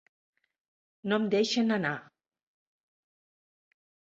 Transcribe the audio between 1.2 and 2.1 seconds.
em deixen anar!